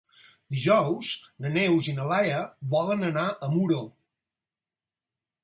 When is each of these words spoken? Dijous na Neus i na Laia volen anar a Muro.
Dijous 0.53 1.09
na 1.45 1.51
Neus 1.57 1.89
i 1.91 1.93
na 1.99 2.07
Laia 2.13 2.39
volen 2.73 3.07
anar 3.11 3.27
a 3.29 3.51
Muro. 3.53 3.85